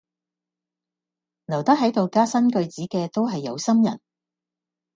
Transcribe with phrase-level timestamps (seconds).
[1.45, 4.01] 留得喺度加新句子嘅都係有心人